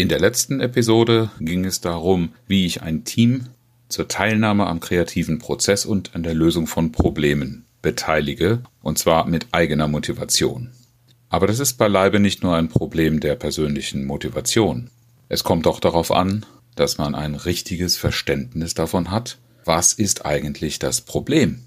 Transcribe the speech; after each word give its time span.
In 0.00 0.08
der 0.08 0.20
letzten 0.20 0.60
Episode 0.60 1.28
ging 1.40 1.64
es 1.64 1.80
darum, 1.80 2.28
wie 2.46 2.66
ich 2.66 2.82
ein 2.82 3.02
Team 3.02 3.46
zur 3.88 4.06
Teilnahme 4.06 4.68
am 4.68 4.78
kreativen 4.78 5.40
Prozess 5.40 5.84
und 5.84 6.14
an 6.14 6.22
der 6.22 6.34
Lösung 6.34 6.68
von 6.68 6.92
Problemen 6.92 7.64
beteilige, 7.82 8.62
und 8.80 8.96
zwar 8.96 9.26
mit 9.26 9.48
eigener 9.50 9.88
Motivation. 9.88 10.70
Aber 11.30 11.48
das 11.48 11.58
ist 11.58 11.78
beileibe 11.78 12.20
nicht 12.20 12.44
nur 12.44 12.54
ein 12.54 12.68
Problem 12.68 13.18
der 13.18 13.34
persönlichen 13.34 14.04
Motivation. 14.04 14.88
Es 15.28 15.42
kommt 15.42 15.66
auch 15.66 15.80
darauf 15.80 16.12
an, 16.12 16.46
dass 16.76 16.98
man 16.98 17.16
ein 17.16 17.34
richtiges 17.34 17.96
Verständnis 17.96 18.74
davon 18.74 19.10
hat, 19.10 19.38
was 19.64 19.94
ist 19.94 20.24
eigentlich 20.24 20.78
das 20.78 21.00
Problem. 21.00 21.64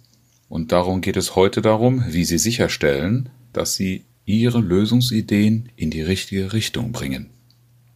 Und 0.48 0.72
darum 0.72 1.02
geht 1.02 1.18
es 1.18 1.36
heute 1.36 1.62
darum, 1.62 2.06
wie 2.08 2.24
Sie 2.24 2.38
sicherstellen, 2.38 3.28
dass 3.52 3.76
Sie 3.76 4.06
Ihre 4.24 4.62
Lösungsideen 4.62 5.68
in 5.76 5.92
die 5.92 6.02
richtige 6.02 6.54
Richtung 6.54 6.94
bringen. 6.94 7.30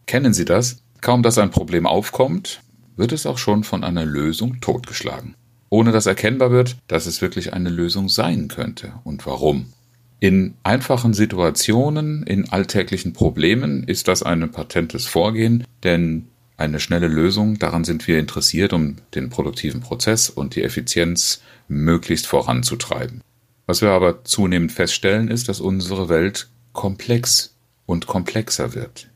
Kennen 0.06 0.32
Sie 0.32 0.44
das? 0.44 0.78
Kaum 1.00 1.22
dass 1.22 1.36
ein 1.36 1.50
Problem 1.50 1.84
aufkommt, 1.84 2.60
wird 2.96 3.12
es 3.12 3.26
auch 3.26 3.38
schon 3.38 3.64
von 3.64 3.84
einer 3.84 4.04
Lösung 4.04 4.60
totgeschlagen. 4.60 5.34
Ohne 5.68 5.90
dass 5.90 6.06
erkennbar 6.06 6.52
wird, 6.52 6.76
dass 6.86 7.06
es 7.06 7.20
wirklich 7.20 7.52
eine 7.52 7.70
Lösung 7.70 8.08
sein 8.08 8.46
könnte 8.48 8.94
und 9.02 9.26
warum. 9.26 9.72
In 10.20 10.54
einfachen 10.62 11.12
Situationen, 11.12 12.22
in 12.22 12.48
alltäglichen 12.48 13.12
Problemen 13.12 13.82
ist 13.84 14.08
das 14.08 14.22
ein 14.22 14.50
patentes 14.50 15.06
Vorgehen, 15.06 15.64
denn 15.82 16.28
eine 16.56 16.80
schnelle 16.80 17.08
Lösung, 17.08 17.58
daran 17.58 17.84
sind 17.84 18.06
wir 18.06 18.18
interessiert, 18.18 18.72
um 18.72 18.96
den 19.14 19.28
produktiven 19.28 19.80
Prozess 19.80 20.30
und 20.30 20.54
die 20.54 20.62
Effizienz 20.62 21.42
möglichst 21.68 22.26
voranzutreiben. 22.26 23.20
Was 23.66 23.82
wir 23.82 23.90
aber 23.90 24.24
zunehmend 24.24 24.72
feststellen, 24.72 25.28
ist, 25.28 25.48
dass 25.48 25.60
unsere 25.60 26.08
Welt 26.08 26.48
komplex 26.72 27.56
und 27.84 28.06
komplexer 28.06 28.74
wird. 28.74 29.08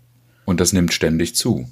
Und 0.50 0.58
das 0.58 0.72
nimmt 0.72 0.92
ständig 0.92 1.36
zu. 1.36 1.68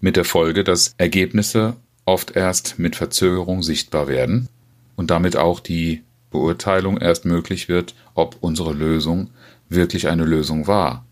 Mit 0.00 0.14
der 0.14 0.24
Folge, 0.24 0.62
dass 0.62 0.94
Ergebnisse 0.96 1.74
oft 2.04 2.36
erst 2.36 2.78
mit 2.78 2.94
Verzögerung 2.94 3.64
sichtbar 3.64 4.06
werden 4.06 4.48
und 4.94 5.10
damit 5.10 5.36
auch 5.36 5.58
die 5.58 6.02
Beurteilung 6.30 6.98
erst 6.98 7.24
möglich 7.24 7.68
wird, 7.68 7.96
ob 8.14 8.36
unsere 8.40 8.74
Lösung 8.74 9.30
wirklich 9.68 10.06
eine 10.06 10.24
Lösung 10.24 10.68
war. 10.68 11.04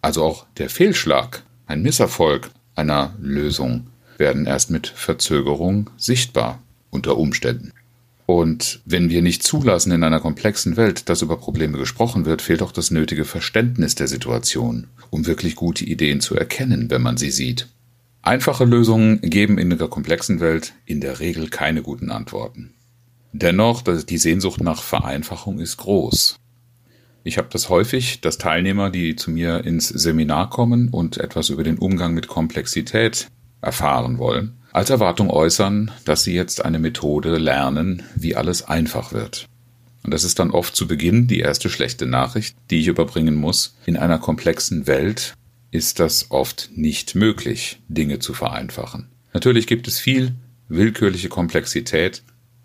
Also 0.00 0.24
auch 0.24 0.46
der 0.56 0.70
Fehlschlag, 0.70 1.42
ein 1.66 1.82
Misserfolg 1.82 2.48
einer 2.74 3.14
Lösung 3.20 3.88
werden 4.16 4.46
erst 4.46 4.70
mit 4.70 4.86
Verzögerung 4.86 5.90
sichtbar 5.98 6.62
unter 6.88 7.18
Umständen. 7.18 7.74
Und 8.30 8.82
wenn 8.84 9.08
wir 9.08 9.22
nicht 9.22 9.42
zulassen 9.42 9.90
in 9.90 10.04
einer 10.04 10.20
komplexen 10.20 10.76
Welt, 10.76 11.08
dass 11.08 11.22
über 11.22 11.38
Probleme 11.38 11.78
gesprochen 11.78 12.26
wird, 12.26 12.42
fehlt 12.42 12.60
auch 12.60 12.72
das 12.72 12.90
nötige 12.90 13.24
Verständnis 13.24 13.94
der 13.94 14.06
Situation, 14.06 14.88
um 15.08 15.24
wirklich 15.24 15.56
gute 15.56 15.86
Ideen 15.86 16.20
zu 16.20 16.34
erkennen, 16.34 16.90
wenn 16.90 17.00
man 17.00 17.16
sie 17.16 17.30
sieht. 17.30 17.68
Einfache 18.20 18.66
Lösungen 18.66 19.22
geben 19.22 19.56
in 19.56 19.70
der 19.70 19.88
komplexen 19.88 20.40
Welt 20.40 20.74
in 20.84 21.00
der 21.00 21.20
Regel 21.20 21.48
keine 21.48 21.80
guten 21.80 22.10
Antworten. 22.10 22.74
Dennoch, 23.32 23.80
die 23.80 24.18
Sehnsucht 24.18 24.60
nach 24.60 24.82
Vereinfachung 24.82 25.58
ist 25.58 25.78
groß. 25.78 26.36
Ich 27.24 27.38
habe 27.38 27.48
das 27.50 27.70
häufig, 27.70 28.20
dass 28.20 28.36
Teilnehmer, 28.36 28.90
die 28.90 29.16
zu 29.16 29.30
mir 29.30 29.64
ins 29.64 29.88
Seminar 29.88 30.50
kommen 30.50 30.90
und 30.90 31.16
etwas 31.16 31.48
über 31.48 31.64
den 31.64 31.78
Umgang 31.78 32.12
mit 32.12 32.28
Komplexität 32.28 33.28
erfahren 33.62 34.18
wollen, 34.18 34.57
als 34.72 34.90
Erwartung 34.90 35.30
äußern, 35.30 35.90
dass 36.04 36.24
sie 36.24 36.34
jetzt 36.34 36.64
eine 36.64 36.78
Methode 36.78 37.38
lernen, 37.38 38.02
wie 38.14 38.36
alles 38.36 38.66
einfach 38.68 39.12
wird. 39.12 39.46
Und 40.04 40.12
das 40.14 40.24
ist 40.24 40.38
dann 40.38 40.50
oft 40.50 40.74
zu 40.76 40.86
Beginn 40.86 41.26
die 41.26 41.40
erste 41.40 41.68
schlechte 41.68 42.06
Nachricht, 42.06 42.56
die 42.70 42.80
ich 42.80 42.86
überbringen 42.86 43.34
muss. 43.34 43.76
In 43.84 43.96
einer 43.96 44.18
komplexen 44.18 44.86
Welt 44.86 45.34
ist 45.70 46.00
das 46.00 46.30
oft 46.30 46.70
nicht 46.74 47.14
möglich, 47.14 47.80
Dinge 47.88 48.18
zu 48.18 48.32
vereinfachen. 48.32 49.08
Natürlich 49.32 49.66
gibt 49.66 49.86
es 49.88 49.98
viel 49.98 50.34
willkürliche 50.68 51.28
Komplexität, 51.28 52.22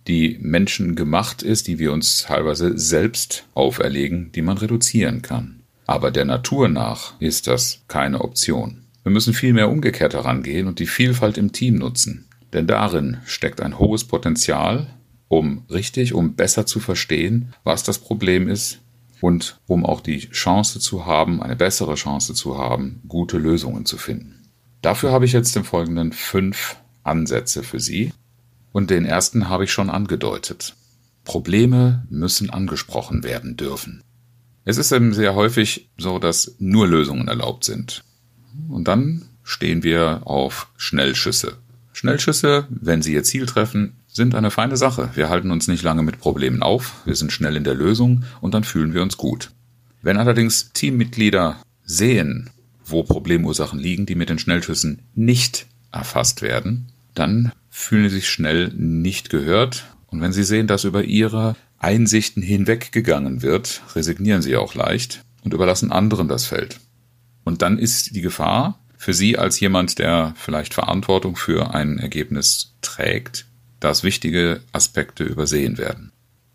die 0.08 0.38
Menschen 0.42 0.96
gemacht 0.96 1.42
ist, 1.42 1.68
die 1.68 1.80
wir 1.80 1.94
uns 1.94 2.24
teilweise 2.24 2.78
selbst 2.78 3.46
auferlegen, 3.54 4.32
die 4.34 4.42
man 4.42 4.58
reduzieren 4.58 5.22
kann. 5.22 5.64
Aber 5.86 6.12
der 6.12 6.26
Natur 6.26 6.68
nach 6.70 7.20
ist 7.20 7.48
das 7.48 7.84
keine 7.88 8.22
Option. 8.22 8.83
Wir 9.04 9.12
müssen 9.12 9.34
vielmehr 9.34 9.70
umgekehrt 9.70 10.14
herangehen 10.14 10.68
und 10.68 10.80
die 10.80 10.88
Vielfalt 10.88 11.38
im 11.38 11.52
Team 11.52 11.76
nutzen. 11.76 12.28
Denn 12.54 12.68
darin 12.68 13.18
steckt 13.26 13.62
ein 13.62 13.80
hohes 13.80 14.06
Potenzial, 14.06 14.88
um 15.28 15.66
richtig, 15.70 16.14
um 16.14 16.36
besser 16.36 16.66
zu 16.66 16.80
verstehen, 16.80 17.54
was 17.64 17.84
das 17.84 18.00
Problem 18.00 18.48
ist 18.48 18.80
und 19.22 19.60
um 19.68 19.86
auch 19.86 20.02
die 20.02 20.30
Chance 20.30 20.80
zu 20.80 21.06
haben, 21.06 21.42
eine 21.42 21.56
bessere 21.56 21.96
Chance 21.96 22.34
zu 22.34 22.58
haben, 22.58 23.02
gute 23.08 23.38
Lösungen 23.38 23.86
zu 23.86 23.98
finden. 23.98 24.44
Dafür 24.82 25.12
habe 25.12 25.26
ich 25.26 25.32
jetzt 25.32 25.56
im 25.56 25.64
Folgenden 25.64 26.12
fünf 26.12 26.78
Ansätze 27.04 27.64
für 27.64 27.80
Sie. 27.80 28.12
Und 28.72 28.90
den 28.90 29.06
ersten 29.06 29.50
habe 29.50 29.66
ich 29.66 29.72
schon 29.72 29.90
angedeutet. 29.90 30.76
Probleme 31.26 32.06
müssen 32.10 32.50
angesprochen 32.50 33.24
werden 33.24 33.56
dürfen. 33.56 34.04
Es 34.66 34.78
ist 34.78 34.92
eben 34.92 35.14
sehr 35.14 35.36
häufig 35.36 35.90
so, 35.98 36.20
dass 36.20 36.56
nur 36.60 36.88
Lösungen 36.88 37.28
erlaubt 37.28 37.66
sind. 37.66 38.04
Und 38.70 38.88
dann 38.88 39.24
stehen 39.44 39.84
wir 39.84 40.22
auf 40.26 40.68
Schnellschüsse. 40.78 41.58
Schnellschüsse, 41.94 42.68
wenn 42.70 43.02
sie 43.02 43.14
ihr 43.14 43.24
Ziel 43.24 43.46
treffen, 43.46 43.94
sind 44.08 44.36
eine 44.36 44.52
feine 44.52 44.78
Sache. 44.78 45.10
Wir 45.16 45.30
halten 45.30 45.52
uns 45.52 45.68
nicht 45.68 45.84
lange 45.84 46.04
mit 46.04 46.20
Problemen 46.20 46.64
auf, 46.64 47.02
wir 47.06 47.16
sind 47.16 47.32
schnell 47.32 47.56
in 47.56 47.64
der 47.64 47.76
Lösung 47.76 48.24
und 48.42 48.54
dann 48.54 48.64
fühlen 48.64 48.94
wir 48.94 49.02
uns 49.02 49.18
gut. 49.18 49.52
Wenn 50.02 50.18
allerdings 50.18 50.72
Teammitglieder 50.74 51.58
sehen, 51.84 52.50
wo 52.86 53.04
Problemursachen 53.04 53.80
liegen, 53.80 54.06
die 54.06 54.16
mit 54.16 54.30
den 54.30 54.40
Schnellschüssen 54.40 55.00
nicht 55.16 55.68
erfasst 55.92 56.42
werden, 56.42 56.92
dann 57.14 57.52
fühlen 57.70 58.10
sie 58.10 58.16
sich 58.16 58.30
schnell 58.30 58.70
nicht 58.76 59.30
gehört 59.30 59.86
und 60.08 60.22
wenn 60.22 60.34
sie 60.34 60.44
sehen, 60.44 60.68
dass 60.68 60.84
über 60.84 61.04
ihre 61.04 61.56
Einsichten 61.80 62.44
hinweggegangen 62.44 63.42
wird, 63.42 63.82
resignieren 63.96 64.42
sie 64.42 64.56
auch 64.56 64.76
leicht 64.76 65.22
und 65.44 65.54
überlassen 65.54 65.92
anderen 65.92 66.28
das 66.28 66.46
Feld. 66.46 66.80
Und 67.44 67.62
dann 67.62 67.78
ist 67.78 68.16
die 68.16 68.22
Gefahr 68.22 68.80
für 68.98 69.14
Sie 69.14 69.38
als 69.38 69.60
jemand, 69.60 70.00
der 70.00 70.34
vielleicht 70.38 70.74
Verantwortung 70.74 71.36
für 71.36 71.74
ein 71.74 72.00
Ergebnis 72.00 72.76
trägt, 72.82 73.46
dass 73.80 74.04
wichtige 74.04 74.62
Aspekte 74.72 75.24
übersehen 75.24 75.78
werden. 75.78 76.12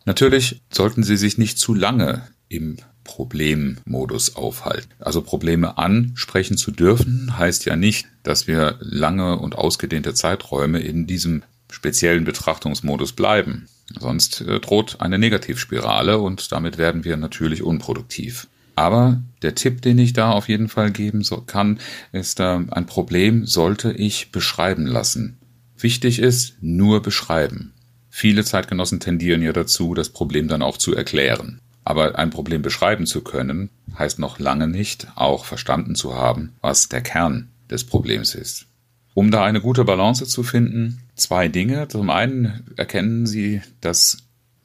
Natürlich 0.07 0.63
sollten 0.71 1.03
Sie 1.03 1.19
sich 1.19 1.37
nicht 1.37 1.59
zu 1.59 1.75
lange 1.75 2.23
im 2.49 2.79
Problemmodus 3.05 4.37
aufhalten. 4.37 4.91
Also 4.99 5.23
Probleme 5.23 5.79
ansprechen 5.79 6.57
zu 6.57 6.71
dürfen, 6.71 7.37
heißt 7.39 7.65
ja 7.65 7.77
nicht, 7.77 8.07
dass 8.23 8.47
wir 8.47 8.77
lange 8.81 9.39
und 9.39 9.57
ausgedehnte 9.57 10.15
Zeiträume 10.15 10.81
in 10.81 11.07
diesem 11.07 11.43
speziellen 11.71 12.25
Betrachtungsmodus 12.25 13.13
bleiben. 13.13 13.67
Sonst 13.99 14.43
äh, 14.43 14.61
droht 14.61 15.01
eine 15.01 15.19
Negativspirale 15.19 16.19
und 16.19 16.53
damit 16.53 16.79
werden 16.79 17.05
wir 17.05 17.17
natürlich 17.17 17.63
unproduktiv. 17.63 18.47
Aber 18.79 19.21
der 19.43 19.57
Tipp, 19.57 19.83
den 19.83 19.99
ich 19.99 20.13
da 20.13 20.31
auf 20.31 20.49
jeden 20.49 20.69
Fall 20.69 20.93
geben 20.93 21.25
kann, 21.47 21.81
ist, 22.13 22.39
äh, 22.39 22.61
ein 22.71 22.87
Problem 22.87 23.45
sollte 23.45 23.91
ich 23.91 24.31
beschreiben 24.31 24.87
lassen. 24.87 25.37
Wichtig 25.77 26.21
ist, 26.21 26.55
nur 26.61 27.03
beschreiben. 27.03 27.73
Viele 28.09 28.45
Zeitgenossen 28.45 29.01
tendieren 29.01 29.43
ja 29.43 29.53
dazu, 29.53 29.95
das 29.95 30.11
Problem 30.11 30.47
dann 30.47 30.63
auch 30.63 30.77
zu 30.77 30.95
erklären. 30.95 31.61
Aber 31.83 32.21
ein 32.21 32.31
Problem 32.31 32.63
beschreiben 32.63 33.05
zu 33.07 33.23
können, 33.23 33.71
heißt 33.99 34.21
noch 34.21 34.39
lange 34.39 34.69
nicht, 34.69 35.09
auch 35.17 35.45
verstanden 35.45 35.97
zu 35.97 36.15
haben, 36.15 36.53
was 36.61 36.89
der 36.89 37.01
Kern 37.01 37.49
des 37.69 37.83
Problems 37.83 38.37
ist. 38.37 38.67
Um 39.13 39.33
da 39.33 39.43
eine 39.43 39.61
gute 39.61 39.85
Balance 39.85 40.25
zu 40.29 40.45
finden, 40.45 41.01
zwei 41.17 41.49
Dinge. 41.49 41.89
Zum 41.89 42.11
einen 42.11 42.63
erkennen 42.77 43.27
Sie, 43.27 43.61
dass 43.81 44.19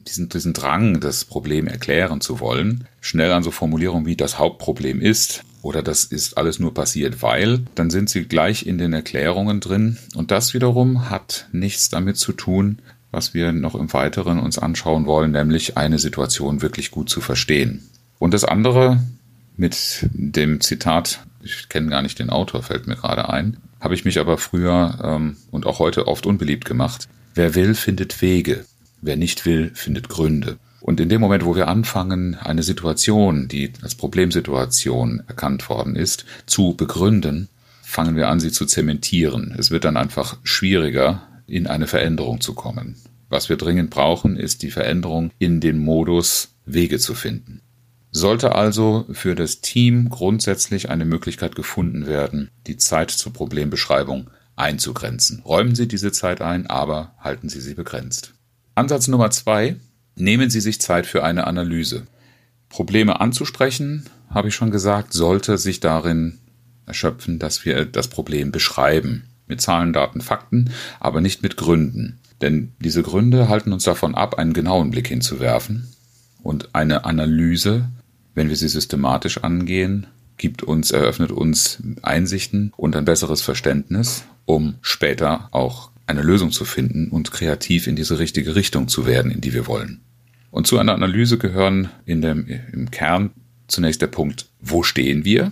diesen, 0.06 0.28
diesen 0.28 0.52
Drang, 0.52 1.00
das 1.00 1.24
Problem 1.24 1.66
erklären 1.66 2.20
zu 2.20 2.40
wollen, 2.40 2.86
schnell 3.00 3.32
an 3.32 3.42
so 3.42 3.50
Formulierungen 3.50 4.06
wie 4.06 4.16
das 4.16 4.38
Hauptproblem 4.38 5.00
ist 5.00 5.44
oder 5.62 5.82
das 5.82 6.04
ist 6.04 6.36
alles 6.36 6.58
nur 6.58 6.74
passiert, 6.74 7.22
weil, 7.22 7.62
dann 7.74 7.90
sind 7.90 8.10
sie 8.10 8.24
gleich 8.24 8.66
in 8.66 8.78
den 8.78 8.92
Erklärungen 8.92 9.60
drin 9.60 9.98
und 10.14 10.30
das 10.30 10.54
wiederum 10.54 11.10
hat 11.10 11.48
nichts 11.52 11.88
damit 11.88 12.16
zu 12.16 12.32
tun, 12.32 12.78
was 13.10 13.32
wir 13.32 13.52
noch 13.52 13.74
im 13.74 13.92
Weiteren 13.92 14.40
uns 14.40 14.58
anschauen 14.58 15.06
wollen, 15.06 15.30
nämlich 15.30 15.76
eine 15.76 15.98
Situation 15.98 16.62
wirklich 16.62 16.90
gut 16.90 17.08
zu 17.08 17.20
verstehen. 17.20 17.88
Und 18.18 18.34
das 18.34 18.44
andere 18.44 19.00
mit 19.56 20.06
dem 20.12 20.60
Zitat, 20.60 21.24
ich 21.42 21.68
kenne 21.68 21.90
gar 21.90 22.02
nicht 22.02 22.18
den 22.18 22.30
Autor, 22.30 22.62
fällt 22.62 22.86
mir 22.86 22.96
gerade 22.96 23.28
ein, 23.28 23.56
habe 23.80 23.94
ich 23.94 24.04
mich 24.04 24.18
aber 24.18 24.38
früher 24.38 24.98
ähm, 25.02 25.36
und 25.50 25.66
auch 25.66 25.78
heute 25.78 26.08
oft 26.08 26.26
unbeliebt 26.26 26.64
gemacht. 26.64 27.08
Wer 27.34 27.54
will, 27.54 27.74
findet 27.74 28.20
Wege. 28.22 28.64
Wer 29.06 29.16
nicht 29.16 29.44
will, 29.44 29.70
findet 29.74 30.08
Gründe. 30.08 30.56
Und 30.80 30.98
in 30.98 31.10
dem 31.10 31.20
Moment, 31.20 31.44
wo 31.44 31.54
wir 31.54 31.68
anfangen, 31.68 32.36
eine 32.36 32.62
Situation, 32.62 33.48
die 33.48 33.70
als 33.82 33.94
Problemsituation 33.96 35.22
erkannt 35.26 35.68
worden 35.68 35.94
ist, 35.94 36.24
zu 36.46 36.74
begründen, 36.74 37.48
fangen 37.82 38.16
wir 38.16 38.30
an, 38.30 38.40
sie 38.40 38.50
zu 38.50 38.64
zementieren. 38.64 39.54
Es 39.58 39.70
wird 39.70 39.84
dann 39.84 39.98
einfach 39.98 40.38
schwieriger, 40.42 41.22
in 41.46 41.66
eine 41.66 41.86
Veränderung 41.86 42.40
zu 42.40 42.54
kommen. 42.54 42.96
Was 43.28 43.50
wir 43.50 43.58
dringend 43.58 43.90
brauchen, 43.90 44.36
ist 44.38 44.62
die 44.62 44.70
Veränderung 44.70 45.32
in 45.38 45.60
den 45.60 45.84
Modus, 45.84 46.54
Wege 46.64 46.98
zu 46.98 47.12
finden. 47.12 47.60
Sollte 48.10 48.54
also 48.54 49.04
für 49.12 49.34
das 49.34 49.60
Team 49.60 50.08
grundsätzlich 50.08 50.88
eine 50.88 51.04
Möglichkeit 51.04 51.56
gefunden 51.56 52.06
werden, 52.06 52.48
die 52.66 52.78
Zeit 52.78 53.10
zur 53.10 53.34
Problembeschreibung 53.34 54.30
einzugrenzen. 54.56 55.42
Räumen 55.44 55.74
Sie 55.74 55.88
diese 55.88 56.10
Zeit 56.10 56.40
ein, 56.40 56.68
aber 56.68 57.14
halten 57.18 57.50
Sie 57.50 57.60
sie 57.60 57.74
begrenzt. 57.74 58.33
Ansatz 58.76 59.06
Nummer 59.06 59.30
zwei. 59.30 59.76
Nehmen 60.16 60.50
Sie 60.50 60.60
sich 60.60 60.80
Zeit 60.80 61.06
für 61.06 61.22
eine 61.22 61.46
Analyse. 61.46 62.06
Probleme 62.68 63.20
anzusprechen, 63.20 64.06
habe 64.30 64.48
ich 64.48 64.56
schon 64.56 64.72
gesagt, 64.72 65.12
sollte 65.12 65.58
sich 65.58 65.78
darin 65.78 66.38
erschöpfen, 66.86 67.38
dass 67.38 67.64
wir 67.64 67.84
das 67.84 68.08
Problem 68.08 68.50
beschreiben. 68.50 69.24
Mit 69.46 69.60
Zahlen, 69.60 69.92
Daten, 69.92 70.20
Fakten, 70.20 70.70
aber 70.98 71.20
nicht 71.20 71.42
mit 71.42 71.56
Gründen. 71.56 72.18
Denn 72.40 72.72
diese 72.80 73.02
Gründe 73.02 73.48
halten 73.48 73.72
uns 73.72 73.84
davon 73.84 74.14
ab, 74.14 74.38
einen 74.38 74.54
genauen 74.54 74.90
Blick 74.90 75.06
hinzuwerfen. 75.06 75.88
Und 76.42 76.74
eine 76.74 77.04
Analyse, 77.04 77.88
wenn 78.34 78.48
wir 78.48 78.56
sie 78.56 78.68
systematisch 78.68 79.38
angehen, 79.44 80.08
gibt 80.36 80.62
uns, 80.64 80.90
eröffnet 80.90 81.30
uns 81.30 81.80
Einsichten 82.02 82.72
und 82.76 82.96
ein 82.96 83.04
besseres 83.04 83.40
Verständnis, 83.40 84.24
um 84.46 84.74
später 84.80 85.48
auch 85.52 85.90
eine 86.06 86.22
Lösung 86.22 86.50
zu 86.50 86.64
finden 86.64 87.08
und 87.08 87.32
kreativ 87.32 87.86
in 87.86 87.96
diese 87.96 88.18
richtige 88.18 88.54
Richtung 88.54 88.88
zu 88.88 89.06
werden, 89.06 89.30
in 89.30 89.40
die 89.40 89.52
wir 89.52 89.66
wollen. 89.66 90.02
Und 90.50 90.66
zu 90.66 90.78
einer 90.78 90.94
Analyse 90.94 91.38
gehören 91.38 91.88
in 92.04 92.22
dem, 92.22 92.46
im 92.72 92.90
Kern 92.90 93.30
zunächst 93.66 94.02
der 94.02 94.06
Punkt, 94.06 94.46
wo 94.60 94.82
stehen 94.82 95.24
wir? 95.24 95.50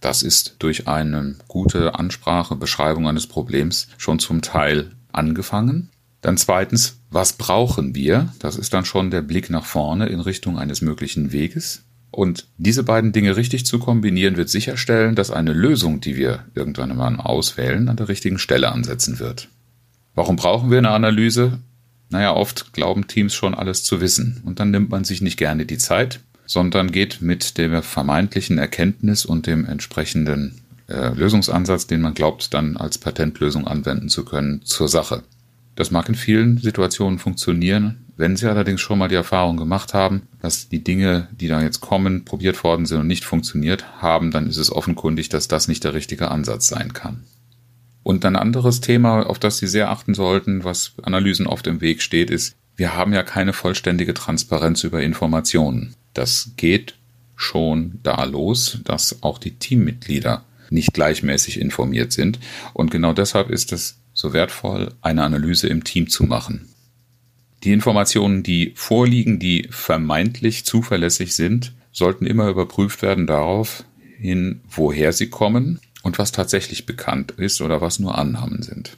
Das 0.00 0.22
ist 0.22 0.56
durch 0.58 0.86
eine 0.86 1.36
gute 1.48 1.94
Ansprache, 1.94 2.54
Beschreibung 2.54 3.08
eines 3.08 3.26
Problems 3.26 3.88
schon 3.98 4.18
zum 4.18 4.42
Teil 4.42 4.92
angefangen. 5.10 5.90
Dann 6.20 6.36
zweitens, 6.36 7.00
was 7.10 7.32
brauchen 7.32 7.94
wir? 7.94 8.32
Das 8.38 8.56
ist 8.56 8.74
dann 8.74 8.84
schon 8.84 9.10
der 9.10 9.22
Blick 9.22 9.50
nach 9.50 9.64
vorne 9.64 10.06
in 10.06 10.20
Richtung 10.20 10.58
eines 10.58 10.80
möglichen 10.80 11.32
Weges. 11.32 11.84
Und 12.10 12.48
diese 12.56 12.82
beiden 12.82 13.12
Dinge 13.12 13.36
richtig 13.36 13.66
zu 13.66 13.78
kombinieren, 13.78 14.36
wird 14.36 14.48
sicherstellen, 14.48 15.14
dass 15.14 15.30
eine 15.30 15.52
Lösung, 15.52 16.00
die 16.00 16.16
wir 16.16 16.44
irgendwann 16.54 16.90
einmal 16.90 17.16
auswählen, 17.16 17.88
an 17.88 17.96
der 17.96 18.08
richtigen 18.08 18.38
Stelle 18.38 18.72
ansetzen 18.72 19.18
wird. 19.18 19.48
Warum 20.16 20.36
brauchen 20.36 20.70
wir 20.70 20.78
eine 20.78 20.90
Analyse? 20.90 21.60
Naja, 22.08 22.34
oft 22.34 22.72
glauben 22.72 23.06
Teams 23.06 23.34
schon 23.34 23.54
alles 23.54 23.84
zu 23.84 24.00
wissen. 24.00 24.42
Und 24.46 24.58
dann 24.58 24.70
nimmt 24.70 24.88
man 24.88 25.04
sich 25.04 25.20
nicht 25.20 25.36
gerne 25.36 25.66
die 25.66 25.76
Zeit, 25.76 26.20
sondern 26.46 26.90
geht 26.90 27.20
mit 27.20 27.58
der 27.58 27.82
vermeintlichen 27.82 28.56
Erkenntnis 28.56 29.26
und 29.26 29.46
dem 29.46 29.66
entsprechenden 29.66 30.62
äh, 30.88 31.10
Lösungsansatz, 31.10 31.86
den 31.86 32.00
man 32.00 32.14
glaubt, 32.14 32.54
dann 32.54 32.78
als 32.78 32.96
Patentlösung 32.96 33.66
anwenden 33.66 34.08
zu 34.08 34.24
können, 34.24 34.62
zur 34.64 34.88
Sache. 34.88 35.22
Das 35.74 35.90
mag 35.90 36.08
in 36.08 36.14
vielen 36.14 36.56
Situationen 36.56 37.18
funktionieren. 37.18 38.06
Wenn 38.16 38.36
Sie 38.36 38.48
allerdings 38.48 38.80
schon 38.80 38.98
mal 38.98 39.08
die 39.08 39.16
Erfahrung 39.16 39.58
gemacht 39.58 39.92
haben, 39.92 40.22
dass 40.40 40.70
die 40.70 40.82
Dinge, 40.82 41.28
die 41.38 41.48
da 41.48 41.60
jetzt 41.60 41.82
kommen, 41.82 42.24
probiert 42.24 42.64
worden 42.64 42.86
sind 42.86 43.00
und 43.00 43.06
nicht 43.06 43.26
funktioniert 43.26 44.00
haben, 44.00 44.30
dann 44.30 44.46
ist 44.46 44.56
es 44.56 44.72
offenkundig, 44.72 45.28
dass 45.28 45.48
das 45.48 45.68
nicht 45.68 45.84
der 45.84 45.92
richtige 45.92 46.30
Ansatz 46.30 46.68
sein 46.68 46.94
kann. 46.94 47.24
Und 48.06 48.24
ein 48.24 48.36
anderes 48.36 48.80
Thema, 48.80 49.26
auf 49.26 49.40
das 49.40 49.58
Sie 49.58 49.66
sehr 49.66 49.90
achten 49.90 50.14
sollten, 50.14 50.62
was 50.62 50.92
Analysen 51.02 51.48
oft 51.48 51.66
im 51.66 51.80
Weg 51.80 52.00
steht, 52.00 52.30
ist, 52.30 52.54
wir 52.76 52.94
haben 52.94 53.12
ja 53.12 53.24
keine 53.24 53.52
vollständige 53.52 54.14
Transparenz 54.14 54.84
über 54.84 55.02
Informationen. 55.02 55.96
Das 56.14 56.52
geht 56.56 56.94
schon 57.34 57.98
da 58.04 58.22
los, 58.22 58.78
dass 58.84 59.24
auch 59.24 59.38
die 59.38 59.56
Teammitglieder 59.56 60.44
nicht 60.70 60.94
gleichmäßig 60.94 61.60
informiert 61.60 62.12
sind. 62.12 62.38
Und 62.74 62.92
genau 62.92 63.12
deshalb 63.12 63.50
ist 63.50 63.72
es 63.72 63.98
so 64.14 64.32
wertvoll, 64.32 64.92
eine 65.02 65.24
Analyse 65.24 65.66
im 65.66 65.82
Team 65.82 66.08
zu 66.08 66.22
machen. 66.22 66.68
Die 67.64 67.72
Informationen, 67.72 68.44
die 68.44 68.70
vorliegen, 68.76 69.40
die 69.40 69.66
vermeintlich 69.70 70.64
zuverlässig 70.64 71.34
sind, 71.34 71.72
sollten 71.90 72.24
immer 72.24 72.50
überprüft 72.50 73.02
werden 73.02 73.26
darauf 73.26 73.82
hin, 74.16 74.60
woher 74.68 75.12
sie 75.12 75.28
kommen 75.28 75.80
und 76.06 76.20
was 76.20 76.30
tatsächlich 76.30 76.86
bekannt 76.86 77.32
ist 77.32 77.60
oder 77.60 77.80
was 77.80 77.98
nur 77.98 78.16
Annahmen 78.16 78.62
sind. 78.62 78.96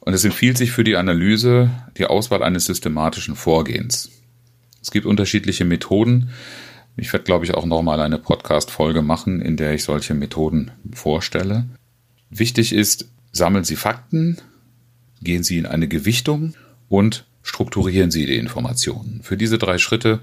Und 0.00 0.14
es 0.14 0.24
empfiehlt 0.24 0.56
sich 0.56 0.70
für 0.70 0.82
die 0.82 0.96
Analyse 0.96 1.68
die 1.98 2.06
Auswahl 2.06 2.42
eines 2.42 2.64
systematischen 2.64 3.36
Vorgehens. 3.36 4.10
Es 4.80 4.90
gibt 4.90 5.04
unterschiedliche 5.04 5.66
Methoden. 5.66 6.30
Ich 6.96 7.12
werde, 7.12 7.26
glaube 7.26 7.44
ich, 7.44 7.52
auch 7.52 7.66
nochmal 7.66 8.00
eine 8.00 8.16
Podcast-Folge 8.16 9.02
machen, 9.02 9.42
in 9.42 9.58
der 9.58 9.74
ich 9.74 9.84
solche 9.84 10.14
Methoden 10.14 10.70
vorstelle. 10.94 11.66
Wichtig 12.30 12.72
ist, 12.72 13.10
sammeln 13.32 13.64
Sie 13.64 13.76
Fakten, 13.76 14.38
gehen 15.20 15.42
Sie 15.42 15.58
in 15.58 15.66
eine 15.66 15.88
Gewichtung 15.88 16.54
und 16.88 17.26
strukturieren 17.42 18.10
Sie 18.10 18.24
die 18.24 18.38
Informationen. 18.38 19.20
Für 19.22 19.36
diese 19.36 19.58
drei 19.58 19.76
Schritte 19.76 20.20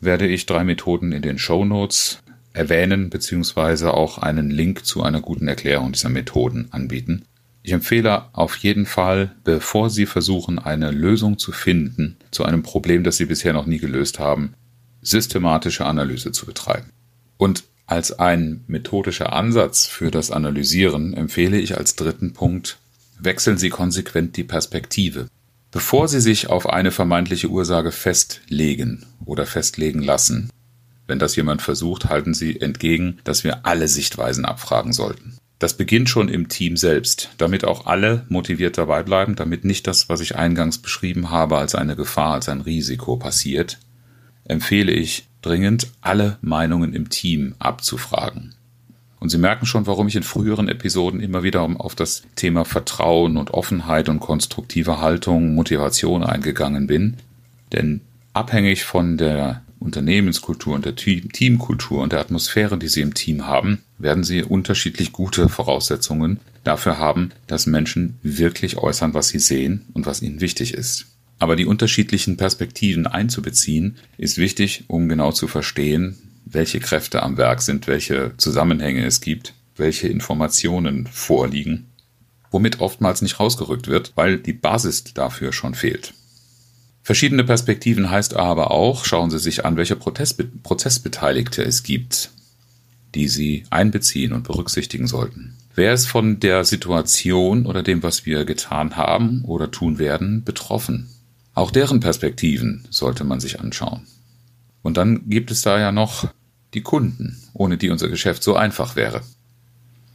werde 0.00 0.28
ich 0.28 0.46
drei 0.46 0.62
Methoden 0.62 1.10
in 1.10 1.22
den 1.22 1.38
Show 1.38 1.64
Notes 1.64 2.22
erwähnen, 2.54 3.10
beziehungsweise 3.10 3.92
auch 3.92 4.18
einen 4.18 4.50
Link 4.50 4.86
zu 4.86 5.02
einer 5.02 5.20
guten 5.20 5.48
Erklärung 5.48 5.92
dieser 5.92 6.08
Methoden 6.08 6.68
anbieten. 6.70 7.24
Ich 7.62 7.72
empfehle 7.72 8.26
auf 8.32 8.56
jeden 8.56 8.86
Fall, 8.86 9.34
bevor 9.42 9.90
Sie 9.90 10.06
versuchen, 10.06 10.58
eine 10.58 10.90
Lösung 10.90 11.38
zu 11.38 11.50
finden 11.50 12.16
zu 12.30 12.44
einem 12.44 12.62
Problem, 12.62 13.04
das 13.04 13.16
Sie 13.16 13.24
bisher 13.26 13.52
noch 13.52 13.66
nie 13.66 13.78
gelöst 13.78 14.18
haben, 14.18 14.54
systematische 15.02 15.84
Analyse 15.84 16.32
zu 16.32 16.46
betreiben. 16.46 16.90
Und 17.36 17.64
als 17.86 18.18
ein 18.18 18.64
methodischer 18.66 19.32
Ansatz 19.32 19.86
für 19.86 20.10
das 20.10 20.30
Analysieren 20.30 21.14
empfehle 21.14 21.58
ich 21.58 21.76
als 21.76 21.96
dritten 21.96 22.32
Punkt, 22.32 22.78
wechseln 23.18 23.58
Sie 23.58 23.70
konsequent 23.70 24.36
die 24.36 24.44
Perspektive. 24.44 25.26
Bevor 25.70 26.08
Sie 26.08 26.20
sich 26.20 26.48
auf 26.48 26.68
eine 26.68 26.90
vermeintliche 26.90 27.48
Ursache 27.48 27.92
festlegen 27.92 29.06
oder 29.24 29.44
festlegen 29.44 30.02
lassen, 30.02 30.50
wenn 31.06 31.18
das 31.18 31.36
jemand 31.36 31.62
versucht, 31.62 32.06
halten 32.06 32.34
Sie 32.34 32.60
entgegen, 32.60 33.18
dass 33.24 33.44
wir 33.44 33.66
alle 33.66 33.88
Sichtweisen 33.88 34.44
abfragen 34.44 34.92
sollten. 34.92 35.36
Das 35.58 35.76
beginnt 35.76 36.08
schon 36.08 36.28
im 36.28 36.48
Team 36.48 36.76
selbst, 36.76 37.30
damit 37.38 37.64
auch 37.64 37.86
alle 37.86 38.26
motiviert 38.28 38.76
dabei 38.76 39.02
bleiben, 39.02 39.36
damit 39.36 39.64
nicht 39.64 39.86
das, 39.86 40.08
was 40.08 40.20
ich 40.20 40.36
eingangs 40.36 40.78
beschrieben 40.78 41.30
habe, 41.30 41.58
als 41.58 41.74
eine 41.74 41.96
Gefahr, 41.96 42.34
als 42.34 42.48
ein 42.48 42.60
Risiko 42.60 43.16
passiert, 43.16 43.78
empfehle 44.44 44.92
ich 44.92 45.26
dringend, 45.42 45.88
alle 46.00 46.38
Meinungen 46.42 46.92
im 46.92 47.08
Team 47.08 47.54
abzufragen. 47.58 48.54
Und 49.20 49.30
Sie 49.30 49.38
merken 49.38 49.64
schon, 49.64 49.86
warum 49.86 50.06
ich 50.06 50.16
in 50.16 50.22
früheren 50.22 50.68
Episoden 50.68 51.20
immer 51.20 51.42
wieder 51.42 51.62
auf 51.62 51.94
das 51.94 52.24
Thema 52.36 52.66
Vertrauen 52.66 53.38
und 53.38 53.52
Offenheit 53.54 54.10
und 54.10 54.20
konstruktive 54.20 55.00
Haltung, 55.00 55.54
Motivation 55.54 56.22
eingegangen 56.22 56.86
bin. 56.86 57.16
Denn 57.72 58.02
abhängig 58.34 58.84
von 58.84 59.16
der 59.16 59.63
Unternehmenskultur 59.84 60.74
und 60.74 60.86
der 60.86 60.96
Teamkultur 60.96 62.02
und 62.02 62.12
der 62.12 62.20
Atmosphäre, 62.20 62.78
die 62.78 62.88
Sie 62.88 63.02
im 63.02 63.14
Team 63.14 63.46
haben, 63.46 63.82
werden 63.98 64.24
Sie 64.24 64.42
unterschiedlich 64.42 65.12
gute 65.12 65.48
Voraussetzungen 65.48 66.40
dafür 66.64 66.98
haben, 66.98 67.30
dass 67.46 67.66
Menschen 67.66 68.18
wirklich 68.22 68.78
äußern, 68.78 69.14
was 69.14 69.28
sie 69.28 69.38
sehen 69.38 69.84
und 69.92 70.06
was 70.06 70.22
ihnen 70.22 70.40
wichtig 70.40 70.74
ist. 70.74 71.06
Aber 71.38 71.56
die 71.56 71.66
unterschiedlichen 71.66 72.36
Perspektiven 72.36 73.06
einzubeziehen, 73.06 73.96
ist 74.16 74.38
wichtig, 74.38 74.84
um 74.88 75.08
genau 75.08 75.32
zu 75.32 75.46
verstehen, 75.46 76.16
welche 76.46 76.80
Kräfte 76.80 77.22
am 77.22 77.36
Werk 77.36 77.60
sind, 77.60 77.86
welche 77.86 78.32
Zusammenhänge 78.38 79.04
es 79.04 79.20
gibt, 79.20 79.52
welche 79.76 80.08
Informationen 80.08 81.06
vorliegen, 81.06 81.86
womit 82.50 82.80
oftmals 82.80 83.20
nicht 83.20 83.40
rausgerückt 83.40 83.88
wird, 83.88 84.12
weil 84.14 84.38
die 84.38 84.52
Basis 84.52 85.04
dafür 85.04 85.52
schon 85.52 85.74
fehlt. 85.74 86.14
Verschiedene 87.04 87.44
Perspektiven 87.44 88.10
heißt 88.10 88.34
aber 88.34 88.70
auch, 88.70 89.04
schauen 89.04 89.30
Sie 89.30 89.38
sich 89.38 89.66
an, 89.66 89.76
welche 89.76 89.94
Prozessbeteiligte 89.94 91.62
es 91.62 91.82
gibt, 91.82 92.30
die 93.14 93.28
Sie 93.28 93.66
einbeziehen 93.68 94.32
und 94.32 94.44
berücksichtigen 94.44 95.06
sollten. 95.06 95.54
Wer 95.74 95.92
ist 95.92 96.06
von 96.06 96.40
der 96.40 96.64
Situation 96.64 97.66
oder 97.66 97.82
dem, 97.82 98.02
was 98.02 98.24
wir 98.24 98.46
getan 98.46 98.96
haben 98.96 99.44
oder 99.44 99.70
tun 99.70 99.98
werden, 99.98 100.44
betroffen? 100.44 101.10
Auch 101.52 101.70
deren 101.70 102.00
Perspektiven 102.00 102.86
sollte 102.88 103.24
man 103.24 103.38
sich 103.38 103.60
anschauen. 103.60 104.06
Und 104.80 104.96
dann 104.96 105.28
gibt 105.28 105.50
es 105.50 105.60
da 105.60 105.78
ja 105.78 105.92
noch 105.92 106.28
die 106.72 106.80
Kunden, 106.80 107.36
ohne 107.52 107.76
die 107.76 107.90
unser 107.90 108.08
Geschäft 108.08 108.42
so 108.42 108.56
einfach 108.56 108.96
wäre. 108.96 109.20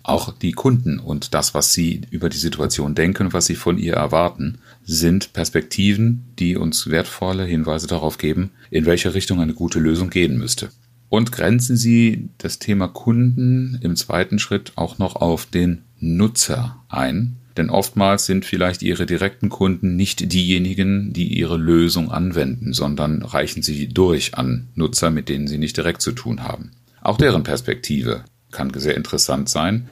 Auch 0.03 0.33
die 0.33 0.53
Kunden 0.53 0.99
und 0.99 1.33
das, 1.33 1.53
was 1.53 1.73
sie 1.73 2.01
über 2.09 2.29
die 2.29 2.37
Situation 2.37 2.95
denken, 2.95 3.33
was 3.33 3.45
sie 3.45 3.55
von 3.55 3.77
ihr 3.77 3.93
erwarten, 3.93 4.59
sind 4.83 5.33
Perspektiven, 5.33 6.25
die 6.39 6.55
uns 6.55 6.89
wertvolle 6.89 7.43
Hinweise 7.45 7.87
darauf 7.87 8.17
geben, 8.17 8.51
in 8.71 8.85
welche 8.85 9.13
Richtung 9.13 9.41
eine 9.41 9.53
gute 9.53 9.79
Lösung 9.79 10.09
gehen 10.09 10.37
müsste. 10.37 10.69
Und 11.09 11.31
grenzen 11.31 11.75
Sie 11.75 12.29
das 12.37 12.59
Thema 12.59 12.87
Kunden 12.87 13.79
im 13.81 13.95
zweiten 13.95 14.37
Schritt 14.37 14.73
auch 14.75 14.99
noch 14.99 15.15
auf 15.15 15.47
den 15.47 15.81
Nutzer 15.99 16.83
ein, 16.87 17.37
denn 17.57 17.69
oftmals 17.69 18.25
sind 18.25 18.45
vielleicht 18.45 18.83
Ihre 18.83 19.05
direkten 19.05 19.49
Kunden 19.49 19.95
nicht 19.95 20.31
diejenigen, 20.31 21.11
die 21.11 21.37
Ihre 21.37 21.57
Lösung 21.57 22.11
anwenden, 22.11 22.73
sondern 22.73 23.23
reichen 23.23 23.63
sie 23.63 23.87
durch 23.87 24.35
an 24.35 24.67
Nutzer, 24.75 25.09
mit 25.09 25.29
denen 25.29 25.47
Sie 25.47 25.57
nicht 25.57 25.75
direkt 25.75 26.01
zu 26.01 26.13
tun 26.13 26.43
haben. 26.43 26.71
Auch 27.01 27.17
deren 27.17 27.43
Perspektive 27.43 28.23
kann 28.51 28.71
sehr 28.73 28.95
interessant 28.95 29.49
sein, 29.49 29.89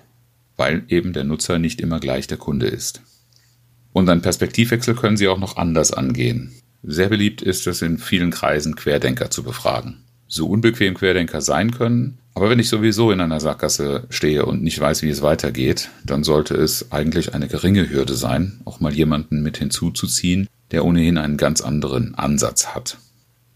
weil 0.55 0.83
eben 0.87 1.13
der 1.13 1.23
Nutzer 1.23 1.59
nicht 1.59 1.81
immer 1.81 1.99
gleich 1.99 2.27
der 2.27 2.37
Kunde 2.37 2.67
ist. 2.67 3.01
Und 3.93 4.09
einen 4.09 4.21
Perspektivwechsel 4.21 4.95
können 4.95 5.17
Sie 5.17 5.27
auch 5.27 5.39
noch 5.39 5.57
anders 5.57 5.91
angehen. 5.91 6.51
Sehr 6.83 7.09
beliebt 7.09 7.41
ist 7.41 7.67
es 7.67 7.81
in 7.81 7.97
vielen 7.97 8.31
Kreisen, 8.31 8.75
Querdenker 8.75 9.29
zu 9.29 9.43
befragen. 9.43 10.03
So 10.27 10.47
unbequem 10.47 10.93
Querdenker 10.93 11.41
sein 11.41 11.71
können, 11.71 12.19
aber 12.37 12.51
wenn 12.51 12.59
ich 12.59 12.69
sowieso 12.69 13.11
in 13.11 13.19
einer 13.19 13.39
Sackgasse 13.39 14.05
stehe 14.11 14.45
und 14.45 14.61
nicht 14.61 14.79
weiß, 14.79 15.01
wie 15.01 15.09
es 15.09 15.23
weitergeht, 15.23 15.89
dann 16.05 16.23
sollte 16.23 16.53
es 16.53 16.91
eigentlich 16.91 17.33
eine 17.33 17.47
geringe 17.47 17.89
Hürde 17.89 18.13
sein, 18.13 18.59
auch 18.63 18.79
mal 18.79 18.93
jemanden 18.93 19.41
mit 19.41 19.57
hinzuzuziehen, 19.57 20.47
der 20.69 20.85
ohnehin 20.85 21.17
einen 21.17 21.37
ganz 21.37 21.61
anderen 21.61 22.13
Ansatz 22.13 22.67
hat. 22.67 22.99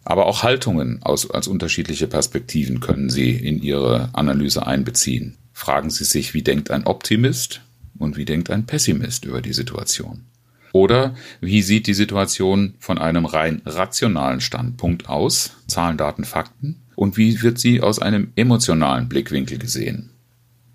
Aber 0.03 0.25
auch 0.25 0.43
Haltungen 0.43 1.01
aus, 1.03 1.29
als 1.29 1.47
unterschiedliche 1.47 2.07
Perspektiven 2.07 2.79
können 2.79 3.09
Sie 3.09 3.31
in 3.31 3.61
Ihre 3.61 4.09
Analyse 4.13 4.65
einbeziehen. 4.65 5.37
Fragen 5.53 5.89
Sie 5.89 6.05
sich, 6.05 6.33
wie 6.33 6.41
denkt 6.41 6.71
ein 6.71 6.85
Optimist 6.85 7.61
und 7.99 8.17
wie 8.17 8.25
denkt 8.25 8.49
ein 8.49 8.65
Pessimist 8.65 9.25
über 9.25 9.41
die 9.41 9.53
Situation? 9.53 10.25
Oder 10.73 11.15
wie 11.41 11.61
sieht 11.61 11.87
die 11.87 11.93
Situation 11.93 12.75
von 12.79 12.97
einem 12.97 13.25
rein 13.25 13.61
rationalen 13.65 14.41
Standpunkt 14.41 15.09
aus, 15.09 15.51
Zahlen, 15.67 15.97
Daten, 15.97 16.23
Fakten, 16.23 16.77
und 16.95 17.17
wie 17.17 17.41
wird 17.41 17.59
sie 17.59 17.81
aus 17.81 17.99
einem 17.99 18.31
emotionalen 18.35 19.09
Blickwinkel 19.09 19.57
gesehen? 19.57 20.11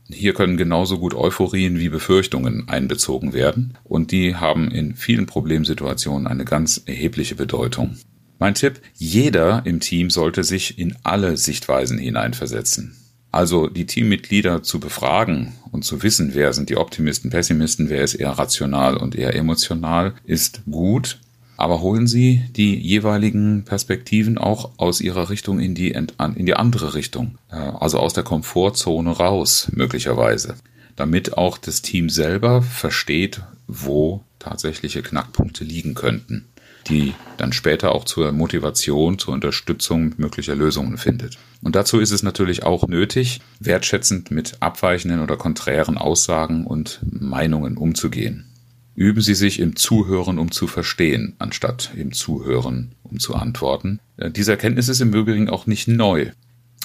Hier 0.09 0.35
können 0.35 0.56
genauso 0.56 0.99
gut 0.99 1.14
Euphorien 1.14 1.80
wie 1.80 1.88
Befürchtungen 1.88 2.68
einbezogen 2.68 3.33
werden, 3.33 3.76
und 3.85 4.12
die 4.12 4.37
haben 4.37 4.71
in 4.71 4.95
vielen 4.95 5.26
Problemsituationen 5.26 6.26
eine 6.26 6.45
ganz 6.45 6.83
erhebliche 6.87 7.35
Bedeutung. 7.35 7.97
Mein 8.38 8.55
Tipp, 8.55 8.81
jeder 8.95 9.62
im 9.64 9.81
Team 9.81 10.11
sollte 10.11 10.45
sich 10.45 10.78
in 10.78 10.97
alle 11.02 11.37
Sichtweisen 11.37 11.99
hineinversetzen. 11.99 12.97
Also 13.33 13.66
die 13.66 13.87
Teammitglieder 13.87 14.62
zu 14.62 14.78
befragen 14.78 15.55
und 15.71 15.85
zu 15.85 16.02
wissen, 16.02 16.35
wer 16.35 16.52
sind 16.52 16.69
die 16.69 16.76
Optimisten, 16.76 17.31
Pessimisten, 17.31 17.88
wer 17.88 18.02
ist 18.02 18.14
eher 18.14 18.31
rational 18.31 18.97
und 18.97 19.14
eher 19.14 19.35
emotional, 19.35 20.14
ist 20.25 20.62
gut. 20.71 21.19
Aber 21.59 21.81
holen 21.81 22.07
Sie 22.07 22.45
die 22.50 22.78
jeweiligen 22.78 23.64
Perspektiven 23.64 24.37
auch 24.37 24.73
aus 24.76 25.00
Ihrer 25.00 25.31
Richtung 25.31 25.59
in 25.59 25.75
die, 25.75 25.90
in 25.90 26.47
die 26.47 26.55
andere 26.55 26.93
Richtung, 26.95 27.38
äh, 27.50 27.57
also 27.57 27.99
aus 27.99 28.12
der 28.12 28.25
Komfortzone 28.25 29.11
raus, 29.11 29.69
möglicherweise, 29.73 30.57
damit 30.97 31.38
auch 31.38 31.57
das 31.57 31.81
Team 31.81 32.11
selber 32.11 32.61
versteht, 32.61 33.40
wo 33.66 34.23
tatsächliche 34.38 35.02
Knackpunkte 35.02 35.64
liegen 35.64 35.95
könnten 35.95 36.47
die 36.88 37.14
dann 37.37 37.52
später 37.52 37.93
auch 37.93 38.05
zur 38.05 38.33
Motivation, 38.33 39.19
zur 39.19 39.35
Unterstützung 39.35 40.14
möglicher 40.16 40.55
Lösungen 40.55 40.99
findet. 40.99 41.38
Und 41.62 41.76
dazu 41.76 42.00
ist 42.00 42.12
es 42.12 42.23
natürlich 42.23 42.62
auch 42.62 42.87
nötig, 42.87 43.40
wertschätzend 43.61 44.31
mit 44.31 44.57
abweichenden 44.61 45.21
oder 45.21 45.37
konträren 45.37 45.99
Aussagen 45.99 46.66
und 46.66 47.00
Meinungen 47.02 47.76
umzugehen. 47.76 48.47
Üben 48.95 49.21
Sie 49.21 49.35
sich 49.35 49.61
im 49.61 49.76
Zuhören, 49.76 50.38
um 50.38 50.50
zu 50.50 50.66
verstehen, 50.66 51.35
anstatt 51.38 51.90
im 51.95 52.12
Zuhören, 52.12 52.93
um 53.02 53.19
zu 53.19 53.35
antworten. 53.35 54.00
Äh, 54.16 54.31
diese 54.31 54.52
Erkenntnis 54.52 54.88
ist 54.88 55.00
im 55.00 55.12
Übrigen 55.12 55.50
auch 55.50 55.66
nicht 55.66 55.87
neu. 55.87 56.31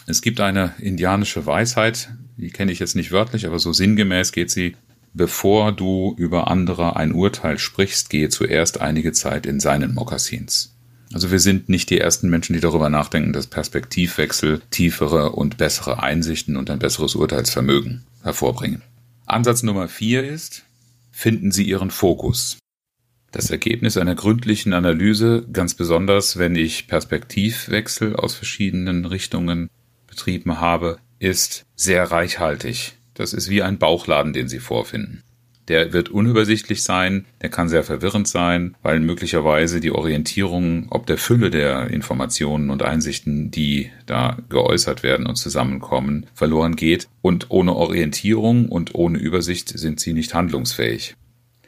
Es 0.08 0.22
gibt 0.22 0.42
eine 0.42 0.74
indianische 0.80 1.46
Weisheit, 1.46 2.10
die 2.36 2.50
kenne 2.50 2.72
ich 2.72 2.80
jetzt 2.80 2.96
nicht 2.96 3.12
wörtlich, 3.12 3.46
aber 3.46 3.60
so 3.60 3.72
sinngemäß 3.72 4.32
geht 4.34 4.52
sie, 4.52 4.76
Bevor 5.14 5.74
du 5.74 6.16
über 6.18 6.50
andere 6.50 6.96
ein 6.96 7.12
Urteil 7.12 7.60
sprichst, 7.60 8.10
gehe 8.10 8.30
zuerst 8.30 8.80
einige 8.80 9.12
Zeit 9.12 9.46
in 9.46 9.60
seinen 9.60 9.94
Mokassins. 9.94 10.74
Also 11.14 11.32
wir 11.32 11.40
sind 11.40 11.68
nicht 11.68 11.90
die 11.90 12.00
ersten 12.00 12.30
Menschen, 12.30 12.54
die 12.54 12.62
darüber 12.62 12.90
nachdenken, 12.90 13.34
dass 13.34 13.48
Perspektivwechsel 13.48 14.62
tiefere 14.70 15.34
und 15.34 15.58
bessere 15.58 16.02
Einsichten 16.02 16.56
und 16.56 16.70
ein 16.70 16.80
besseres 16.80 17.16
Urteilsvermögen 17.16 18.06
hervorbringen. 18.24 18.82
Ansatz 19.26 19.64
Nummer 19.64 19.90
vier 19.90 20.24
ist, 20.24 20.64
finden 21.12 21.52
Sie 21.52 21.64
Ihren 21.64 21.92
Fokus. 21.92 22.58
Das 23.32 23.50
Ergebnis 23.50 23.98
einer 23.98 24.16
gründlichen 24.16 24.74
Analyse, 24.74 25.46
ganz 25.52 25.74
besonders 25.74 26.38
wenn 26.38 26.56
ich 26.56 26.88
Perspektivwechsel 26.88 28.16
aus 28.16 28.36
verschiedenen 28.36 29.06
Richtungen 29.06 29.70
betrieben 30.08 30.60
habe, 30.60 31.00
ist 31.20 31.66
sehr 31.76 32.12
reichhaltig. 32.12 32.98
Das 33.14 33.34
ist 33.34 33.50
wie 33.50 33.62
ein 33.62 33.78
Bauchladen, 33.78 34.34
den 34.34 34.48
Sie 34.48 34.60
vorfinden. 34.60 35.24
Der 35.68 35.94
wird 35.94 36.10
unübersichtlich 36.10 36.84
sein, 36.84 37.26
der 37.42 37.50
kann 37.50 37.70
sehr 37.70 37.84
verwirrend 37.84 38.28
sein, 38.28 38.76
weil 38.82 39.00
möglicherweise 39.00 39.80
die 39.80 39.92
Orientierung 39.92 40.88
ob 40.90 41.06
der 41.06 41.18
Fülle 41.18 41.50
der 41.50 41.88
Informationen 41.90 42.70
und 42.70 42.84
Einsichten, 42.84 43.52
die 43.52 43.92
da 44.06 44.38
geäußert 44.50 45.04
werden 45.04 45.28
und 45.28 45.36
zusammenkommen, 45.36 46.26
verloren 46.34 46.76
geht. 46.76 47.08
Und 47.22 47.52
ohne 47.52 47.76
Orientierung 47.76 48.70
und 48.70 48.96
ohne 48.96 49.20
Übersicht 49.20 49.70
sind 49.70 50.00
Sie 50.00 50.14
nicht 50.14 50.34
handlungsfähig. 50.34 51.16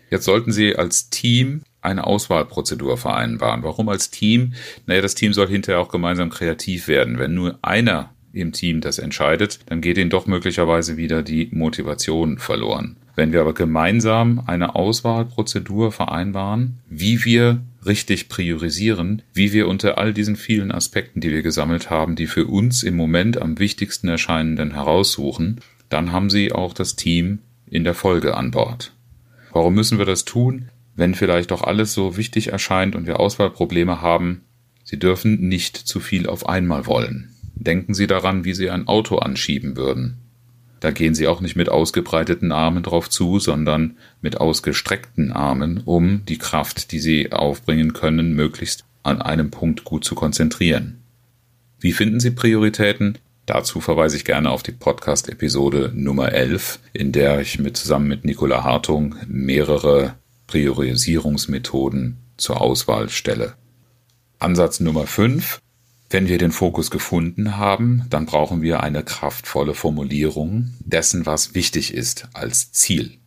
Jetzt 0.09 0.25
sollten 0.25 0.51
Sie 0.51 0.75
als 0.75 1.09
Team 1.09 1.61
eine 1.81 2.05
Auswahlprozedur 2.05 2.97
vereinbaren. 2.97 3.63
Warum 3.63 3.89
als 3.89 4.09
Team? 4.09 4.53
Naja, 4.85 5.01
das 5.01 5.15
Team 5.15 5.33
soll 5.33 5.47
hinterher 5.47 5.81
auch 5.81 5.89
gemeinsam 5.89 6.29
kreativ 6.29 6.87
werden. 6.87 7.19
Wenn 7.19 7.33
nur 7.35 7.59
einer 7.61 8.13
im 8.33 8.51
Team 8.51 8.81
das 8.81 8.99
entscheidet, 8.99 9.59
dann 9.67 9.81
geht 9.81 9.97
ihnen 9.97 10.09
doch 10.09 10.25
möglicherweise 10.25 10.97
wieder 10.97 11.21
die 11.21 11.49
Motivation 11.51 12.39
verloren. 12.39 12.97
Wenn 13.15 13.31
wir 13.31 13.41
aber 13.41 13.53
gemeinsam 13.53 14.41
eine 14.47 14.75
Auswahlprozedur 14.75 15.91
vereinbaren, 15.91 16.79
wie 16.89 17.23
wir 17.25 17.61
richtig 17.85 18.27
priorisieren, 18.27 19.21
wie 19.33 19.53
wir 19.53 19.67
unter 19.67 19.97
all 19.99 20.13
diesen 20.13 20.35
vielen 20.35 20.71
Aspekten, 20.71 21.21
die 21.21 21.31
wir 21.31 21.43
gesammelt 21.43 21.89
haben, 21.89 22.15
die 22.15 22.27
für 22.27 22.47
uns 22.47 22.81
im 22.81 22.95
Moment 22.95 23.39
am 23.39 23.59
wichtigsten 23.59 24.07
erscheinenden 24.07 24.73
heraussuchen, 24.73 25.59
dann 25.89 26.11
haben 26.11 26.31
Sie 26.31 26.51
auch 26.51 26.73
das 26.73 26.95
Team 26.95 27.39
in 27.69 27.83
der 27.83 27.93
Folge 27.93 28.35
an 28.35 28.51
Bord. 28.51 28.93
Warum 29.51 29.75
müssen 29.75 29.99
wir 29.99 30.05
das 30.05 30.25
tun? 30.25 30.69
Wenn 30.95 31.13
vielleicht 31.13 31.51
doch 31.51 31.63
alles 31.63 31.93
so 31.93 32.17
wichtig 32.17 32.47
erscheint 32.47 32.95
und 32.95 33.05
wir 33.05 33.19
Auswahlprobleme 33.19 34.01
haben, 34.01 34.41
Sie 34.83 34.97
dürfen 34.97 35.47
nicht 35.47 35.77
zu 35.77 35.99
viel 35.99 36.27
auf 36.27 36.49
einmal 36.49 36.87
wollen. 36.87 37.32
Denken 37.63 37.93
Sie 37.93 38.07
daran, 38.07 38.43
wie 38.43 38.53
Sie 38.53 38.69
ein 38.69 38.87
Auto 38.87 39.17
anschieben 39.17 39.77
würden. 39.77 40.17
Da 40.81 40.91
gehen 40.91 41.15
Sie 41.15 41.27
auch 41.27 41.39
nicht 41.39 41.55
mit 41.55 41.69
ausgebreiteten 41.69 42.51
Armen 42.51 42.83
drauf 42.83 43.09
zu, 43.09 43.39
sondern 43.39 43.95
mit 44.21 44.41
ausgestreckten 44.41 45.31
Armen, 45.31 45.81
um 45.85 46.25
die 46.25 46.37
Kraft, 46.37 46.91
die 46.91 46.99
Sie 46.99 47.31
aufbringen 47.31 47.93
können, 47.93 48.33
möglichst 48.33 48.83
an 49.01 49.21
einem 49.21 49.49
Punkt 49.49 49.85
gut 49.85 50.03
zu 50.03 50.13
konzentrieren. 50.13 50.99
Wie 51.79 51.93
finden 51.93 52.19
Sie 52.19 52.31
Prioritäten? 52.31 53.17
Dazu 53.45 53.79
verweise 53.79 54.17
ich 54.17 54.25
gerne 54.25 54.49
auf 54.49 54.61
die 54.61 54.73
Podcast-Episode 54.73 55.93
Nummer 55.95 56.33
11, 56.33 56.79
in 56.91 57.13
der 57.13 57.39
ich 57.39 57.59
mit, 57.59 57.77
zusammen 57.77 58.09
mit 58.09 58.25
Nicola 58.25 58.65
Hartung 58.65 59.15
mehrere 59.25 60.15
Priorisierungsmethoden 60.47 62.17
zur 62.35 62.59
Auswahl 62.59 63.07
stelle. 63.07 63.53
Ansatz 64.39 64.81
Nummer 64.81 65.07
5 65.07 65.61
wenn 66.13 66.27
wir 66.27 66.37
den 66.37 66.51
Fokus 66.51 66.91
gefunden 66.91 67.57
haben, 67.57 68.05
dann 68.09 68.27
brauchen 68.27 68.61
wir 68.61 68.83
eine 68.83 69.03
kraftvolle 69.03 69.73
Formulierung 69.73 70.73
dessen, 70.79 71.25
was 71.25 71.55
wichtig 71.55 71.93
ist 71.93 72.29
als 72.33 72.71
Ziel. 72.71 73.17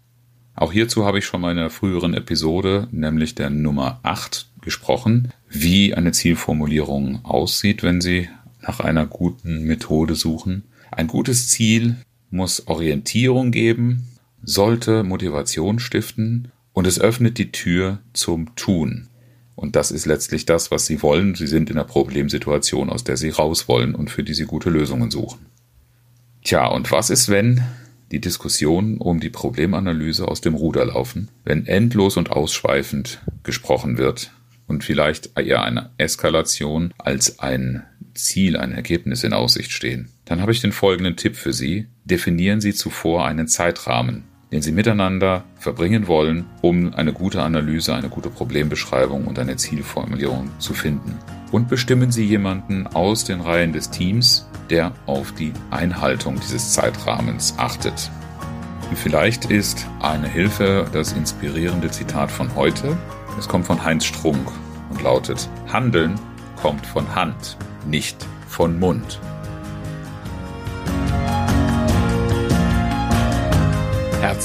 Auch 0.55 0.73
hierzu 0.73 1.05
habe 1.05 1.19
ich 1.19 1.26
schon 1.26 1.40
mal 1.40 1.50
in 1.50 1.59
einer 1.59 1.71
früheren 1.71 2.14
Episode, 2.14 2.88
nämlich 2.93 3.35
der 3.35 3.50
Nummer 3.50 3.99
8, 4.05 4.49
gesprochen, 4.62 5.33
wie 5.49 5.95
eine 5.95 6.12
Zielformulierung 6.12 7.25
aussieht, 7.25 7.83
wenn 7.83 8.00
Sie 8.00 8.28
nach 8.62 8.81
einer 8.81 9.07
guten 9.07 9.64
Methode 9.64 10.14
suchen. 10.14 10.64
Ein 10.90 11.09
gutes 11.09 11.49
Ziel 11.49 11.97
muss 12.31 12.66
Orientierung 12.66 13.50
geben, 13.50 14.09
sollte 14.43 15.02
Motivation 15.02 15.78
stiften 15.78 16.52
und 16.73 16.87
es 16.87 17.00
öffnet 17.00 17.38
die 17.38 17.52
Tür 17.52 17.99
zum 18.12 18.55
Tun. 18.57 19.09
Und 19.56 19.75
das 19.75 19.90
ist 19.90 20.04
letztlich 20.04 20.44
das, 20.44 20.70
was 20.70 20.86
sie 20.86 21.02
wollen. 21.02 21.34
Sie 21.34 21.46
sind 21.46 21.70
in 21.70 21.76
einer 21.76 21.86
Problemsituation, 21.86 22.90
aus 22.90 23.04
der 23.04 23.16
sie 23.16 23.30
raus 23.30 23.68
wollen 23.68 23.94
und 23.94 24.10
für 24.10 24.22
die 24.22 24.34
sie 24.34 24.44
gute 24.44 24.70
Lösungen 24.70 25.10
suchen. 25.10 25.46
Tja, 26.44 26.66
und 26.68 26.92
was 26.92 27.10
ist, 27.10 27.30
wenn 27.30 27.62
die 28.12 28.20
Diskussionen 28.20 28.98
um 28.98 29.18
die 29.18 29.30
Problemanalyse 29.30 30.28
aus 30.28 30.42
dem 30.42 30.54
Ruder 30.54 30.84
laufen, 30.84 31.30
wenn 31.44 31.66
endlos 31.66 32.16
und 32.16 32.30
ausschweifend 32.30 33.20
gesprochen 33.42 33.98
wird 33.98 34.30
und 34.66 34.84
vielleicht 34.84 35.36
eher 35.38 35.62
eine 35.62 35.90
Eskalation 35.96 36.92
als 36.98 37.40
ein 37.40 37.82
Ziel, 38.14 38.56
ein 38.56 38.72
Ergebnis 38.72 39.25
in 39.25 39.32
Aussicht 39.32 39.72
stehen, 39.72 40.10
dann 40.25 40.40
habe 40.40 40.52
ich 40.52 40.60
den 40.60 40.72
folgenden 40.72 41.16
Tipp 41.16 41.34
für 41.34 41.52
Sie. 41.52 41.86
Definieren 42.04 42.60
Sie 42.60 42.75
zuvor 42.75 43.26
einen 43.26 43.48
Zeitrahmen, 43.48 44.25
den 44.56 44.62
sie 44.62 44.72
miteinander 44.72 45.44
verbringen 45.58 46.06
wollen, 46.06 46.46
um 46.62 46.94
eine 46.94 47.12
gute 47.12 47.42
Analyse, 47.42 47.94
eine 47.94 48.08
gute 48.08 48.30
Problembeschreibung 48.30 49.26
und 49.26 49.38
eine 49.38 49.56
Zielformulierung 49.56 50.48
zu 50.60 50.72
finden. 50.72 51.18
Und 51.52 51.68
bestimmen 51.68 52.10
Sie 52.10 52.25
jemanden 52.25 52.86
aus 52.86 53.25
den 53.25 53.42
Reihen 53.42 53.75
des 53.75 53.90
Teams, 53.90 54.48
der 54.70 54.92
auf 55.04 55.32
die 55.32 55.52
Einhaltung 55.70 56.40
dieses 56.40 56.72
Zeitrahmens 56.72 57.52
achtet. 57.58 58.10
Vielleicht 58.94 59.50
ist 59.50 59.86
eine 60.00 60.26
Hilfe 60.26 60.86
das 60.90 61.12
inspirierende 61.12 61.90
Zitat 61.90 62.30
von 62.30 62.54
heute. 62.54 62.96
Es 63.38 63.48
kommt 63.48 63.66
von 63.66 63.84
Heinz 63.84 64.06
Strunk 64.06 64.48
und 64.88 65.02
lautet, 65.02 65.50
Handeln 65.70 66.14
kommt 66.62 66.86
von 66.86 67.14
Hand, 67.14 67.58
nicht 67.86 68.25
von 68.48 68.78
Mund. 68.78 69.20